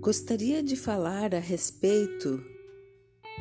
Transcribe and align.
Gostaria 0.00 0.62
de 0.62 0.76
falar 0.76 1.34
a 1.34 1.38
respeito 1.38 2.42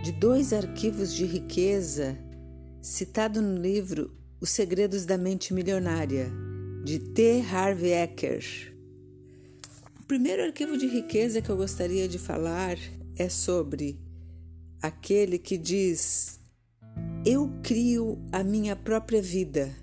de 0.04 0.11
dois 0.11 0.52
arquivos 0.52 1.13
de 1.13 1.23
riqueza 1.23 2.17
citado 2.81 3.41
no 3.41 3.57
livro 3.57 4.13
Os 4.41 4.49
Segredos 4.49 5.05
da 5.05 5.17
Mente 5.17 5.53
Milionária, 5.53 6.30
de 6.84 6.99
T. 6.99 7.45
Harvey 7.49 7.93
Eker. 7.93 8.43
O 10.02 10.03
primeiro 10.03 10.43
arquivo 10.43 10.77
de 10.77 10.85
riqueza 10.85 11.41
que 11.41 11.49
eu 11.49 11.55
gostaria 11.55 12.09
de 12.09 12.20
falar 12.20 12.77
é 13.16 13.30
sobre 13.30 13.98
aquele 14.81 15.39
que 15.39 15.57
diz: 15.57 16.41
Eu 17.26 17.49
crio 17.63 18.20
a 18.34 18.44
minha 18.44 18.76
própria 18.76 19.21
vida. 19.21 19.73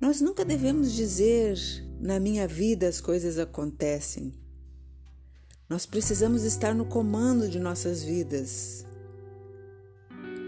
Nós 0.00 0.20
nunca 0.20 0.44
devemos 0.44 0.92
dizer 0.92 1.56
na 2.00 2.18
minha 2.18 2.48
vida 2.48 2.88
as 2.88 3.00
coisas 3.00 3.38
acontecem. 3.38 4.39
Nós 5.70 5.86
precisamos 5.86 6.42
estar 6.42 6.74
no 6.74 6.84
comando 6.84 7.48
de 7.48 7.60
nossas 7.60 8.02
vidas. 8.02 8.84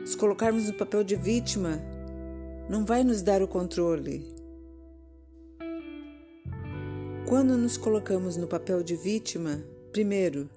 Nos 0.00 0.16
colocarmos 0.16 0.66
no 0.66 0.74
papel 0.74 1.04
de 1.04 1.14
vítima 1.14 1.80
não 2.68 2.84
vai 2.84 3.04
nos 3.04 3.22
dar 3.22 3.40
o 3.40 3.46
controle. 3.46 4.26
Quando 7.28 7.56
nos 7.56 7.76
colocamos 7.76 8.36
no 8.36 8.48
papel 8.48 8.82
de 8.82 8.96
vítima, 8.96 9.62
primeiro, 9.92 10.50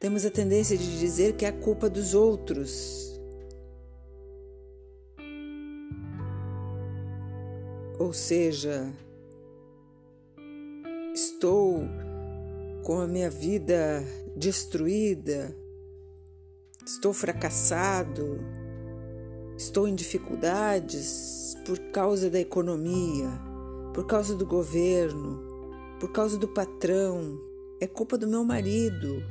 temos 0.00 0.24
a 0.24 0.30
tendência 0.30 0.78
de 0.78 0.98
dizer 0.98 1.36
que 1.36 1.44
é 1.44 1.48
a 1.48 1.52
culpa 1.52 1.90
dos 1.90 2.14
outros. 2.14 3.20
Ou 7.98 8.14
seja, 8.14 8.90
estou 11.12 11.86
com 12.82 13.00
a 13.00 13.06
minha 13.06 13.30
vida 13.30 14.04
destruída, 14.36 15.56
estou 16.84 17.12
fracassado, 17.12 18.38
estou 19.56 19.86
em 19.86 19.94
dificuldades 19.94 21.56
por 21.64 21.78
causa 21.92 22.28
da 22.28 22.40
economia, 22.40 23.28
por 23.94 24.04
causa 24.06 24.34
do 24.34 24.44
governo, 24.44 25.40
por 26.00 26.10
causa 26.10 26.36
do 26.36 26.48
patrão, 26.48 27.38
é 27.80 27.86
culpa 27.86 28.18
do 28.18 28.26
meu 28.26 28.44
marido, 28.44 29.22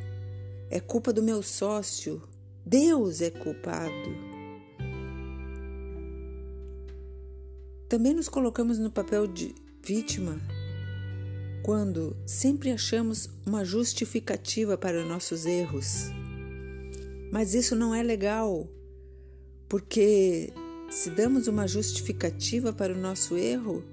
é 0.69 0.79
culpa 0.79 1.11
do 1.11 1.21
meu 1.21 1.43
sócio, 1.43 2.21
Deus 2.65 3.21
é 3.21 3.29
culpado. 3.29 4.31
Também 7.89 8.13
nos 8.13 8.29
colocamos 8.29 8.79
no 8.79 8.89
papel 8.89 9.27
de 9.27 9.53
vítima 9.83 10.39
quando 11.63 12.15
sempre 12.25 12.71
achamos 12.71 13.29
uma 13.45 13.63
justificativa 13.63 14.77
para 14.77 15.05
nossos 15.05 15.45
erros. 15.45 16.09
Mas 17.31 17.53
isso 17.53 17.75
não 17.75 17.93
é 17.95 18.03
legal, 18.03 18.67
porque 19.69 20.51
se 20.89 21.09
damos 21.09 21.47
uma 21.47 21.67
justificativa 21.67 22.73
para 22.73 22.93
o 22.93 22.99
nosso 22.99 23.37
erro, 23.37 23.83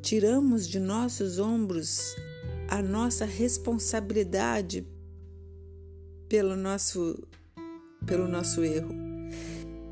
tiramos 0.00 0.66
de 0.66 0.80
nossos 0.80 1.38
ombros 1.38 2.16
a 2.68 2.80
nossa 2.80 3.24
responsabilidade 3.24 4.86
pelo 6.28 6.56
nosso, 6.56 7.22
pelo 8.06 8.26
nosso 8.26 8.64
erro. 8.64 8.94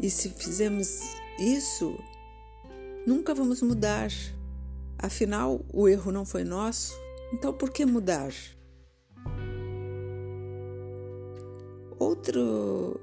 E 0.00 0.10
se 0.10 0.30
fizermos 0.30 1.00
isso, 1.38 1.98
nunca 3.06 3.34
vamos 3.34 3.60
mudar. 3.62 4.10
Afinal, 4.98 5.64
o 5.72 5.88
erro 5.88 6.10
não 6.10 6.24
foi 6.24 6.44
nosso, 6.44 6.94
então 7.32 7.52
por 7.52 7.70
que 7.70 7.86
mudar? 7.86 8.32
Outro, 11.98 13.00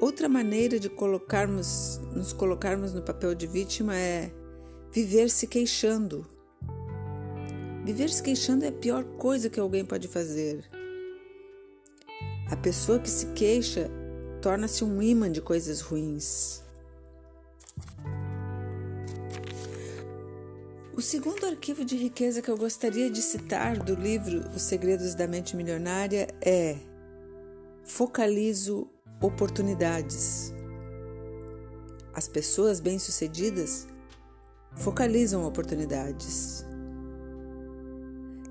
outra 0.00 0.28
maneira 0.28 0.80
de 0.80 0.88
colocarmos, 0.88 2.00
nos 2.14 2.32
colocarmos 2.32 2.94
no 2.94 3.02
papel 3.02 3.34
de 3.34 3.46
vítima 3.46 3.94
é 3.96 4.32
viver 4.92 5.30
se 5.30 5.46
queixando. 5.46 6.26
Viver 7.84 8.10
se 8.10 8.22
queixando 8.22 8.64
é 8.64 8.68
a 8.68 8.72
pior 8.72 9.04
coisa 9.04 9.48
que 9.48 9.60
alguém 9.60 9.84
pode 9.84 10.08
fazer. 10.08 10.64
A 12.50 12.56
pessoa 12.56 12.98
que 12.98 13.10
se 13.10 13.26
queixa 13.32 13.90
torna-se 14.40 14.82
um 14.82 15.02
imã 15.02 15.30
de 15.30 15.42
coisas 15.42 15.80
ruins. 15.80 16.62
O 20.98 21.00
segundo 21.00 21.46
arquivo 21.46 21.84
de 21.84 21.94
riqueza 21.96 22.42
que 22.42 22.50
eu 22.50 22.56
gostaria 22.56 23.08
de 23.08 23.22
citar 23.22 23.78
do 23.78 23.94
livro 23.94 24.40
Os 24.52 24.62
Segredos 24.62 25.14
da 25.14 25.28
Mente 25.28 25.54
Milionária 25.54 26.26
é 26.44 26.76
Focalizo 27.84 28.90
oportunidades. 29.22 30.52
As 32.12 32.26
pessoas 32.26 32.80
bem-sucedidas 32.80 33.86
focalizam 34.74 35.46
oportunidades. 35.46 36.66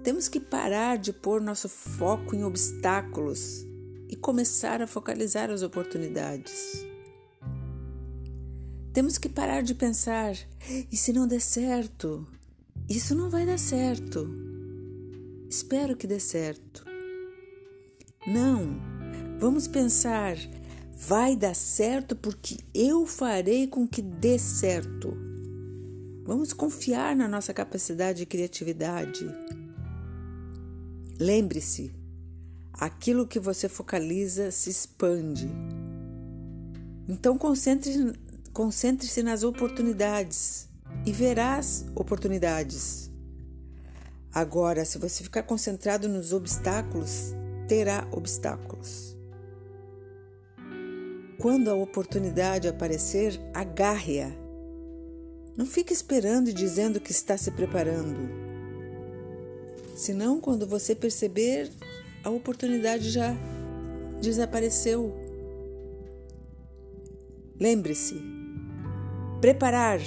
Temos 0.02 0.30
que 0.30 0.40
parar 0.40 0.98
de 0.98 1.12
pôr 1.12 1.42
nosso 1.42 1.68
foco 1.68 2.34
em 2.34 2.46
obstáculos 2.46 3.68
e 4.08 4.16
começar 4.16 4.82
a 4.82 4.88
focalizar 4.88 5.52
as 5.52 5.64
oportunidades. 5.64 6.87
Temos 8.98 9.20
que 9.20 9.30
parar 9.30 9.62
de 9.62 9.76
pensar: 9.76 10.36
e 10.92 10.98
se 10.98 11.14
não 11.14 11.28
der 11.28 11.40
certo? 11.40 12.26
Isso 12.90 13.14
não 13.14 13.30
vai 13.30 13.46
dar 13.46 13.60
certo. 13.60 14.28
Espero 15.48 15.96
que 15.96 16.08
dê 16.08 16.20
certo. 16.20 16.84
Não, 18.26 18.76
vamos 19.40 19.68
pensar, 19.68 20.36
vai 20.96 21.36
dar 21.36 21.54
certo 21.54 22.16
porque 22.16 22.58
eu 22.74 23.06
farei 23.06 23.68
com 23.68 23.88
que 23.88 24.02
dê 24.02 24.40
certo. 24.40 25.16
Vamos 26.24 26.52
confiar 26.52 27.16
na 27.16 27.28
nossa 27.28 27.54
capacidade 27.54 28.18
de 28.18 28.26
criatividade. 28.26 29.28
Lembre-se, 31.20 31.94
aquilo 32.74 33.28
que 33.28 33.40
você 33.40 33.70
focaliza 33.70 34.50
se 34.50 34.72
expande. 34.72 35.48
Então 37.08 37.38
concentre-se 38.58 39.22
concentre 39.22 39.22
nas 39.22 39.44
oportunidades 39.44 40.68
e 41.06 41.12
verás 41.12 41.86
oportunidades. 41.94 43.12
Agora, 44.34 44.84
se 44.84 44.98
você 44.98 45.24
ficar 45.24 45.44
concentrado 45.44 46.10
nos 46.10 46.34
obstáculos, 46.34 47.36
terá 47.68 48.08
obstáculos. 48.12 49.16
Quando 51.38 51.70
a 51.70 51.76
oportunidade 51.76 52.68
aparecer, 52.68 53.40
agarre-a. 53.54 54.32
Não 55.56 55.68
fique 55.68 55.94
esperando 55.94 56.50
e 56.50 56.54
dizendo 56.54 57.00
que 57.00 57.12
está 57.12 57.38
se 57.38 57.52
preparando. 57.52 58.18
Senão, 59.96 60.42
quando 60.42 60.66
você 60.66 60.96
perceber, 60.96 61.72
a 62.24 62.32
oportunidade 62.32 63.12
já 63.12 63.36
desapareceu. 64.20 65.14
Lembre-se: 67.60 68.37
preparar 69.42 70.00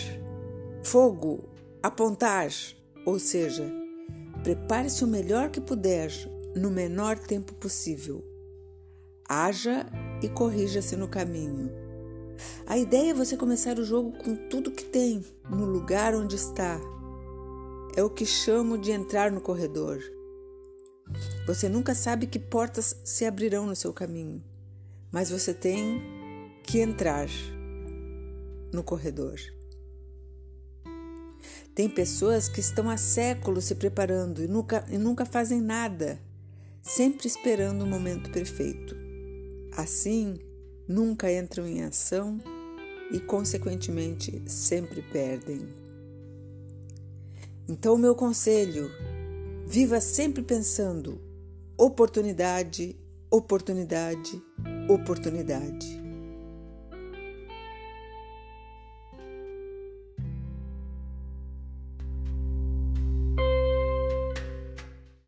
Fogo, 0.82 1.44
apontar, 1.82 2.48
ou 3.04 3.18
seja, 3.18 3.70
prepare-se 4.42 5.04
o 5.04 5.06
melhor 5.06 5.50
que 5.50 5.60
puder 5.60 6.10
no 6.56 6.70
menor 6.70 7.18
tempo 7.18 7.52
possível. 7.54 8.24
Haja 9.28 9.86
e 10.22 10.28
corrija-se 10.28 10.96
no 10.96 11.06
caminho. 11.06 11.70
A 12.66 12.78
ideia 12.78 13.10
é 13.10 13.14
você 13.14 13.36
começar 13.36 13.78
o 13.78 13.84
jogo 13.84 14.12
com 14.12 14.34
tudo 14.48 14.70
que 14.70 14.84
tem, 14.84 15.22
no 15.50 15.66
lugar 15.66 16.14
onde 16.14 16.34
está. 16.34 16.80
É 17.94 18.02
o 18.02 18.08
que 18.08 18.24
chamo 18.24 18.78
de 18.78 18.90
entrar 18.90 19.30
no 19.30 19.40
corredor. 19.40 20.00
Você 21.46 21.68
nunca 21.68 21.94
sabe 21.94 22.26
que 22.26 22.38
portas 22.38 22.96
se 23.04 23.26
abrirão 23.26 23.66
no 23.66 23.76
seu 23.76 23.92
caminho, 23.92 24.42
mas 25.12 25.30
você 25.30 25.52
tem 25.52 26.00
que 26.62 26.80
entrar 26.80 27.28
no 28.72 28.82
corredor. 28.82 29.38
Tem 31.74 31.88
pessoas 31.88 32.48
que 32.48 32.60
estão 32.60 32.90
há 32.90 32.96
séculos 32.96 33.64
se 33.64 33.74
preparando 33.74 34.42
e 34.42 34.48
nunca, 34.48 34.84
e 34.90 34.98
nunca 34.98 35.24
fazem 35.24 35.60
nada, 35.60 36.20
sempre 36.82 37.26
esperando 37.26 37.82
o 37.82 37.86
momento 37.86 38.30
perfeito. 38.30 38.96
Assim, 39.76 40.38
nunca 40.86 41.32
entram 41.32 41.66
em 41.66 41.82
ação 41.82 42.40
e, 43.12 43.20
consequentemente, 43.20 44.42
sempre 44.46 45.00
perdem. 45.00 45.68
Então, 47.68 47.94
o 47.94 47.98
meu 47.98 48.14
conselho: 48.14 48.90
viva 49.66 50.00
sempre 50.00 50.42
pensando 50.42 51.20
oportunidade, 51.78 52.96
oportunidade, 53.30 54.42
oportunidade. 54.88 55.99